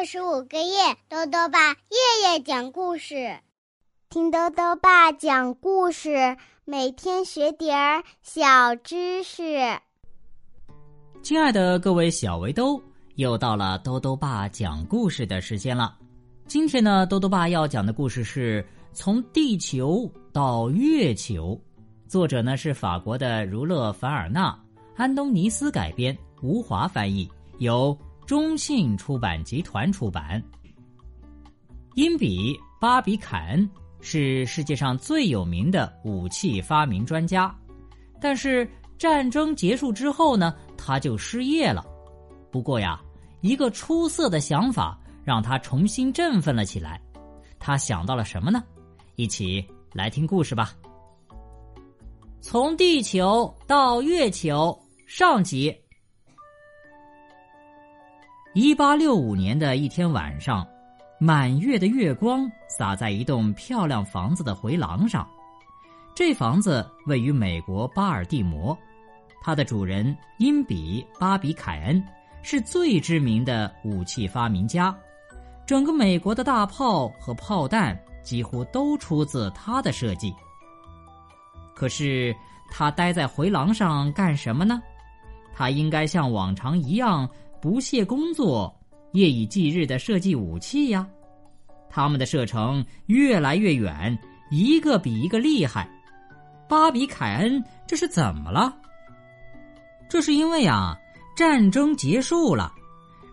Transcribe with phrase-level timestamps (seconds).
[0.00, 3.38] 二十五个月，豆豆爸夜夜讲故事，
[4.08, 9.58] 听豆豆爸讲故事，每天学点儿小知识。
[11.22, 12.82] 亲爱的各位小围兜，
[13.16, 15.94] 又到了豆豆爸讲故事的时间了。
[16.46, 21.60] 今天呢，豆豆爸要讲的故事是从地球到月球，
[22.08, 24.58] 作者呢是法国的儒勒·凡尔纳，
[24.96, 27.94] 安东尼斯改编，吴华翻译，由。
[28.30, 30.40] 中信出版集团出版。
[31.96, 33.68] 因比·巴比凯恩
[34.00, 37.52] 是世界上最有名的武器发明专家，
[38.20, 41.84] 但是战争结束之后呢，他就失业了。
[42.52, 43.02] 不过呀，
[43.40, 47.02] 一个出色的想法让他重新振奋了起来。
[47.58, 48.62] 他想到了什么呢？
[49.16, 50.72] 一起来听故事吧。
[52.40, 55.76] 从地球到月球上集。
[58.52, 60.66] 一八六五年的一天晚上，
[61.20, 65.24] 满月的月光洒在一栋漂亮房子的回廊上。
[66.16, 68.76] 这房子位于美国巴尔的摩，
[69.40, 72.04] 它的主人因比·巴比凯恩
[72.42, 74.92] 是最知名的武器发明家，
[75.64, 80.34] 整个美国的大炮和炮弹几乎都出自他的设计。
[81.72, 82.34] 可是
[82.68, 84.82] 他待在回廊上干什么呢？
[85.54, 87.30] 他应该像往常一样。
[87.60, 88.74] 不懈工作，
[89.12, 91.06] 夜以继日的设计武器呀，
[91.88, 94.18] 他们的射程越来越远，
[94.50, 95.88] 一个比一个厉害。
[96.68, 98.74] 巴比凯恩这是怎么了？
[100.08, 100.96] 这是因为啊，
[101.36, 102.72] 战争结束了，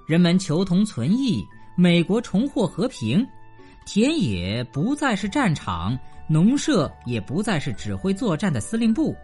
[0.08, 1.44] 人们求同存异，
[1.76, 3.26] 美国重获和平，
[3.86, 9.16] 田野不再是战场，农舍也不再是指挥作战的司令部，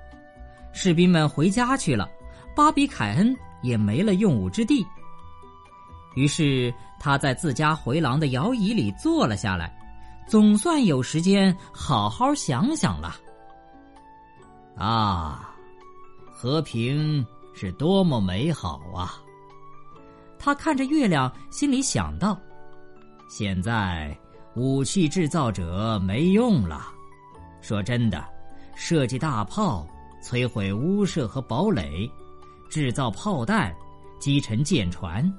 [0.71, 2.09] 士兵们回家去了，
[2.55, 3.35] 巴比凯恩。
[3.63, 4.85] 也没了用武之地。
[6.13, 9.75] 于是他在自家回廊的摇椅里坐了下来，
[10.27, 13.15] 总算有时间好好想想了。
[14.77, 15.55] 啊，
[16.31, 19.17] 和平是多么美好啊！
[20.37, 22.37] 他看着月亮，心里想到：
[23.29, 24.15] 现在
[24.55, 26.87] 武器制造者没用了。
[27.61, 28.23] 说真的，
[28.75, 29.87] 设计大炮，
[30.23, 32.11] 摧毁屋舍和堡垒。
[32.73, 33.71] 制造炮弹、
[34.19, 35.31] 击沉舰船，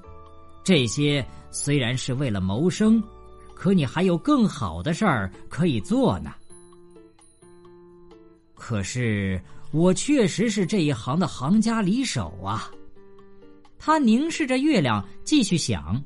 [0.62, 3.02] 这些虽然是为了谋生，
[3.56, 6.32] 可你还有更好的事儿可以做呢。
[8.54, 12.70] 可是我确实是这一行的行家里手啊！
[13.80, 16.00] 他凝视着月亮，继续想：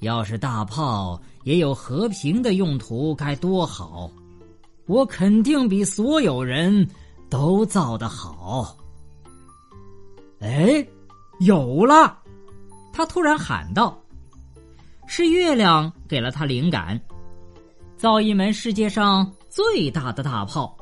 [0.00, 4.10] 要是大炮也有和平的用途，该多好！
[4.86, 6.88] 我肯定比所有人
[7.30, 8.76] 都造得好。
[10.42, 10.84] 哎，
[11.38, 12.18] 有了！
[12.92, 13.96] 他突然喊道
[15.06, 17.00] ：“是月亮给了他灵感，
[17.96, 20.76] 造一门世界上最大的大炮，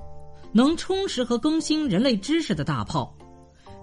[0.50, 3.14] 能充实和更新人类知识的大炮。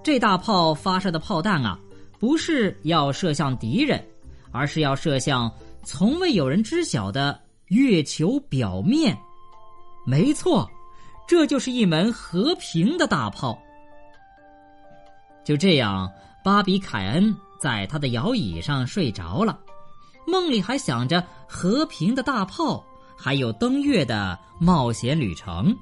[0.03, 1.79] 这大炮发射的炮弹啊，
[2.17, 4.03] 不是要射向敌人，
[4.51, 5.51] 而是要射向
[5.83, 9.15] 从未有人知晓的月球表面。
[10.07, 10.67] 没错，
[11.27, 13.61] 这就是一门和平的大炮。”
[15.47, 16.11] 就这样，
[16.43, 19.57] 巴比凯恩在他的摇椅上睡着了，
[20.27, 22.85] 梦里还想着和平的大炮，
[23.17, 25.73] 还有登月的冒险旅程。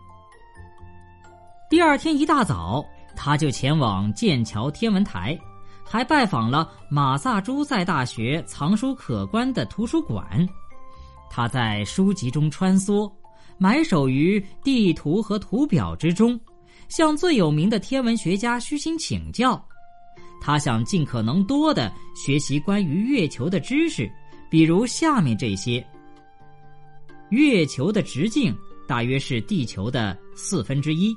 [1.67, 5.35] 第二天一大早，他就前往剑桥天文台，
[5.83, 10.47] 还拜访了马萨诸塞大学藏书可观的图书馆。
[11.27, 13.11] 他在书籍中穿梭，
[13.57, 16.39] 埋首于地图和图表之中。
[16.87, 19.63] 向最有名的天文学家虚心请教，
[20.41, 24.11] 他想尽可能多的学习关于月球的知识，
[24.49, 25.85] 比如下面这些：
[27.29, 28.55] 月球的直径
[28.87, 31.15] 大约是地球的四分之一，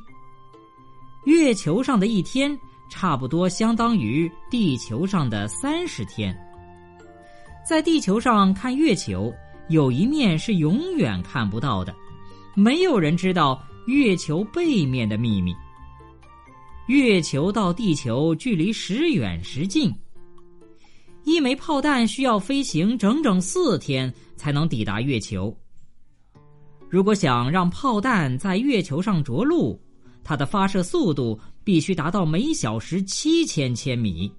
[1.25, 2.59] 月球上的一天
[2.91, 6.35] 差不多相当于地球上的三十天。
[7.69, 9.31] 在地球上看月球，
[9.69, 11.94] 有一面是永远看不到的，
[12.56, 13.62] 没有人知道。
[13.88, 15.56] 月球背面的秘密。
[16.88, 19.90] 月球到地球距离时远时近，
[21.25, 25.56] 一枚炮弹需要飞行整整四天才能抵达月球。
[26.90, 29.81] 如果想让炮弹在月球上着陆，
[30.23, 34.31] 它的发射速度必须达到每小时七千千米，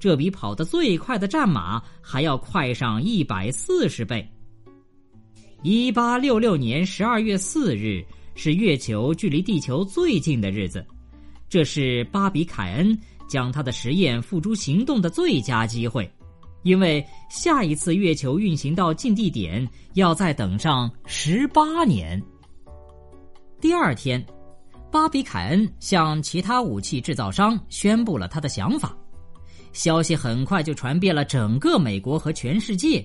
[0.00, 4.26] 这比跑得最快的战马还要快上一百四十倍。
[5.62, 8.02] 一八六六年十二月四日。
[8.34, 10.84] 是月球距离地球最近的日子，
[11.48, 12.98] 这是巴比凯恩
[13.28, 16.10] 将他的实验付诸行动的最佳机会。
[16.62, 22.20] 因为下一次月球运行到近地点要再等上十八年。
[23.60, 24.24] 第二天，
[24.90, 28.96] 巴比凯恩向其他武器制造商宣布了他的想法，
[29.74, 33.04] 消息很快就传遍了整个美国和全世界，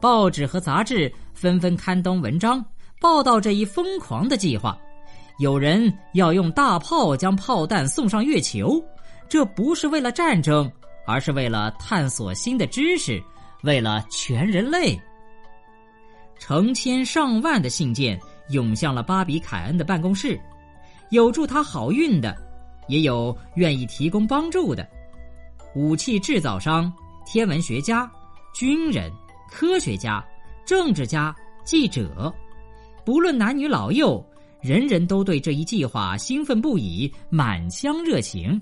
[0.00, 2.64] 报纸和杂志纷纷刊登文章
[3.00, 4.78] 报道这一疯狂的计划。
[5.38, 8.82] 有人要用大炮将炮弹送上月球，
[9.28, 10.70] 这不是为了战争。
[11.10, 13.18] 而是为了探索新的知识，
[13.62, 15.00] 为了全人类。
[16.38, 20.38] 成千上万的信件涌向了巴比凯恩的办公室，
[21.08, 22.36] 有祝他好运的，
[22.88, 24.86] 也有愿意提供帮助的。
[25.74, 26.92] 武器制造商、
[27.24, 28.06] 天文学家、
[28.52, 29.10] 军人、
[29.50, 30.22] 科学家、
[30.66, 31.34] 政治家、
[31.64, 32.30] 记者，
[33.08, 34.22] 不论男女老幼，
[34.60, 38.60] 人人都对这一计划兴奋不已，满腔热情。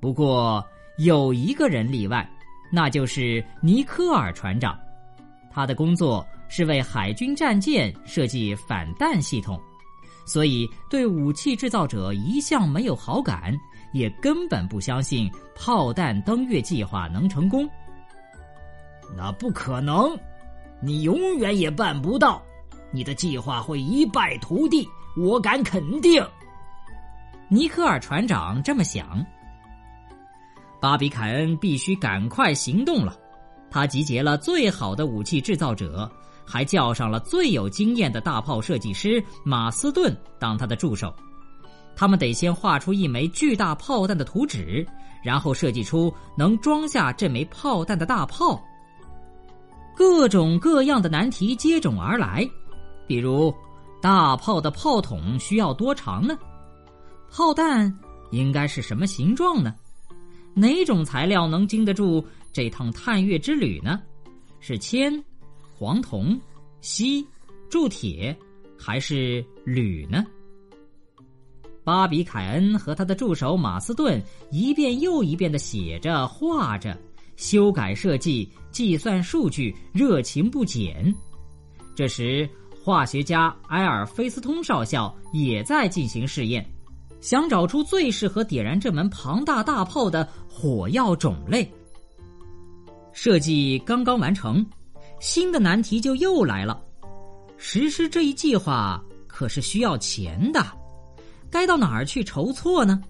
[0.00, 0.66] 不过，
[0.96, 2.26] 有一个人例外，
[2.72, 4.78] 那就是尼科尔船长。
[5.50, 9.60] 他的工作是为海军战舰设计反弹系统，
[10.24, 13.54] 所以对武器制造者一向没有好感，
[13.92, 17.68] 也根本不相信炮弹登月计划能成功。
[19.14, 20.18] 那不可能，
[20.80, 22.42] 你永远也办不到，
[22.90, 26.24] 你的计划会一败涂地，我敢肯定。
[27.48, 29.24] 尼科尔船长这么想。
[30.80, 33.16] 巴比凯恩必须赶快行动了，
[33.70, 36.10] 他集结了最好的武器制造者，
[36.46, 41.12] 还叫上了最有经验的大炮设计师马斯顿当他的助手。
[41.96, 44.86] 他们得先画出一枚巨大炮弹的图纸，
[45.22, 48.62] 然后设计出能装下这枚炮弹的大炮。
[49.96, 52.48] 各种各样的难题接踵而来，
[53.08, 53.52] 比如
[54.00, 56.38] 大炮的炮筒需要多长呢？
[57.30, 57.92] 炮弹
[58.30, 59.74] 应该是什么形状呢？
[60.54, 64.00] 哪种材料能经得住这趟探月之旅呢？
[64.60, 65.12] 是铅、
[65.76, 66.38] 黄铜、
[66.80, 67.26] 锡、
[67.70, 68.36] 铸铁，
[68.78, 70.24] 还是铝呢？
[71.84, 76.94] 巴比凯恩和他的助手马斯顿一遍又一遍的写着、画着、
[77.36, 81.14] 修改设计、计算数据，热情不减。
[81.94, 82.48] 这时，
[82.88, 86.66] 化学家埃尔菲斯通少校也在进行试验。
[87.20, 91.70] 想找出最适合点燃这门庞大大炮的火药种类。
[93.12, 94.64] 设计刚刚完成，
[95.20, 96.80] 新的难题就又来了。
[97.58, 100.64] 实施这一计划可是需要钱的，
[101.50, 103.02] 该到哪儿去筹措呢？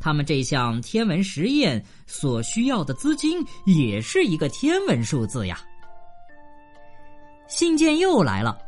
[0.00, 5.60] 他们这项天文实验所需要的资金也是一个天文数字呀。
[7.46, 8.58] 信件又来了，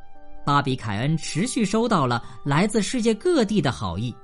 [0.44, 4.14] 巴比凯恩持续收到了来自世界各地的好意。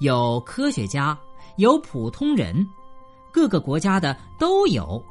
[0.00, 1.18] 有科学家，
[1.56, 2.66] 有普通人，
[3.32, 5.02] 各个国家的都有。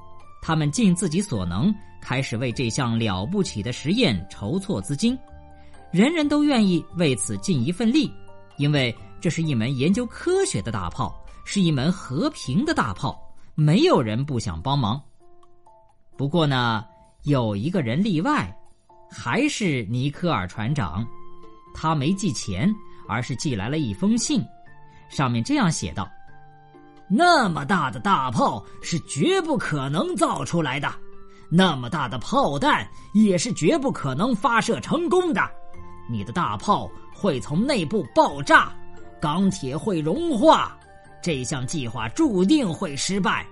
[0.42, 5.18] 他们尽自己所能，开始为这项了不起的实验筹措资金。
[5.92, 8.12] 人人都愿意为此尽一份力，
[8.58, 13.22] 因为这是一门研究科学的大炮，是一门和平的大炮。
[13.56, 15.02] 没有人不想帮忙。
[16.16, 16.86] 不过呢，
[17.24, 18.56] 有一个人例外，
[19.10, 21.06] 还是尼科尔船长。
[21.74, 22.74] 他没寄钱，
[23.08, 24.44] 而是寄来了一封信。
[25.10, 26.10] 上面这样写道
[27.08, 30.92] ：“那么大的大炮是绝不可能造出来的，
[31.50, 35.42] 那么大的炮弹也是绝不可能发射成功的。
[36.10, 38.76] 你的大炮会从内部爆炸，
[39.22, 40.76] 钢铁会融化，
[41.22, 43.46] 这项计划注定会失败。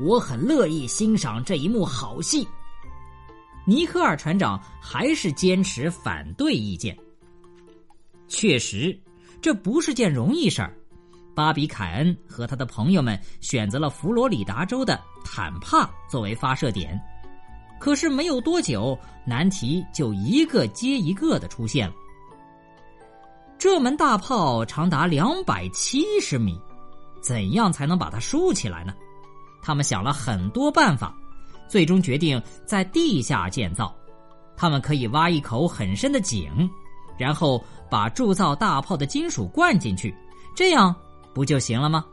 [0.00, 2.46] 我很乐意欣赏这一幕好戏。”
[3.68, 6.96] 尼克尔船长还是坚持反对意见。
[8.26, 8.98] 确实，
[9.42, 10.74] 这不是件容易事儿。
[11.34, 16.98] 巴比凯恩和他的朋友们选择了佛罗里达州的坦帕作为发射点，
[17.78, 21.94] 可是没有多久，难题就一个接一个的出现了。
[23.58, 26.58] 这门大炮长达两百七十米，
[27.20, 28.94] 怎样才能把它竖起来呢？
[29.60, 31.14] 他们想了很多办法，
[31.68, 33.94] 最终决定在地下建造。
[34.56, 36.68] 他们可以挖一口很深的井，
[37.16, 40.14] 然后把铸造大炮的金属灌进去，
[40.56, 40.94] 这样。
[41.34, 42.04] 不就行了吗？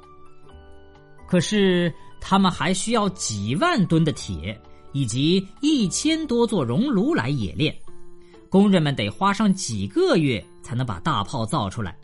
[1.27, 7.75] 可是他们还需要几万吨的铁，以及一千多座熔炉来冶炼。
[8.47, 11.97] 工人们得花上几个月才能把大炮造出来。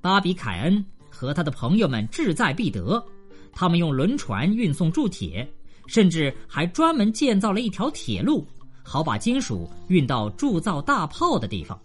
[0.00, 3.04] 巴比凯恩和他的朋友们志在必得，
[3.52, 5.52] 他们用轮船运送铸铁，
[5.86, 8.46] 甚至还专门建造了一条铁路，
[8.82, 11.78] 好把金属运到铸造大炮的地方。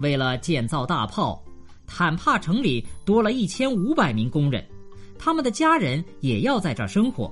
[0.00, 1.42] 为了建造大炮。
[1.84, 4.66] 坦帕城里多了一千五百名工人，
[5.18, 7.30] 他们的家人也要在这儿生活。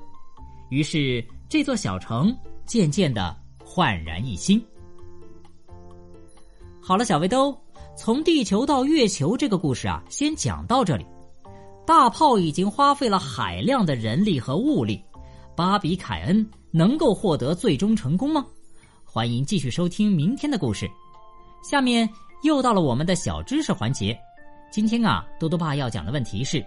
[0.69, 2.37] 于是，这座小城
[2.67, 4.63] 渐渐的焕然一新。
[6.79, 7.57] 好了，小围兜，
[7.97, 11.07] 从地球到月球这个故事啊，先讲到这里。
[11.87, 15.03] 大炮已经花费了海量的人力和物力，
[15.61, 18.43] 巴比凯恩能够获得最终成功吗？
[19.05, 20.91] 欢迎继续收听明天的故事。
[21.63, 22.09] 下面
[22.45, 24.19] 又到了我们的小知识环节。
[24.73, 26.65] 今天啊，多多爸要讲的问题是：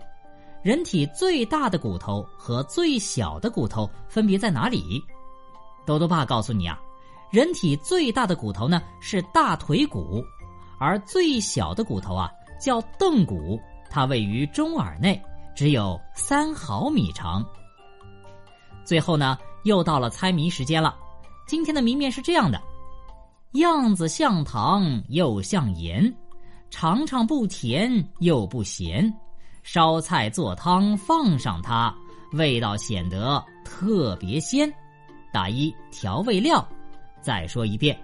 [0.61, 5.03] 人体最大的骨头和最小的骨头分别在哪里？
[5.87, 6.79] 多多爸告诉你啊，
[7.31, 10.23] 人体最大的骨头呢是大腿骨，
[10.79, 12.29] 而最小的骨头啊
[12.61, 13.59] 叫凳骨。
[13.89, 15.19] 它位于中耳内，
[15.55, 17.43] 只有三毫米长。
[18.85, 20.95] 最后呢，又到了猜谜时间了。
[21.47, 22.61] 今天的谜面是这样的：
[23.53, 26.13] 样子像糖又像盐，
[26.69, 29.13] 尝尝不甜又不咸，
[29.61, 31.93] 烧菜做汤放上它，
[32.33, 34.71] 味道显得特别鲜。
[35.31, 36.65] 打一调味料。
[37.21, 37.97] 再说一遍：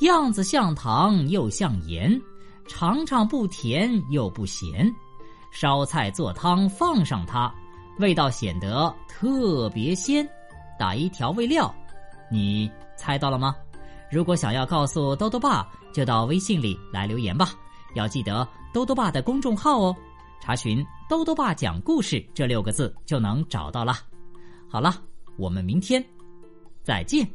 [0.00, 2.20] 样子像糖又像盐。
[2.66, 4.90] 尝尝不甜又不咸，
[5.52, 7.54] 烧菜做汤放上它，
[7.98, 10.28] 味道显得特别鲜。
[10.78, 11.72] 打一调味料，
[12.30, 13.54] 你猜到了吗？
[14.10, 17.50] 如果想要告诉豆豆爸，就到微信里来留言吧。
[17.94, 19.96] 要记得豆豆爸的公众号哦，
[20.40, 23.94] 查询“豆豆爸讲故事”这六个字就能找到了。
[24.68, 25.00] 好了，
[25.36, 26.04] 我们明天
[26.82, 27.28] 再见。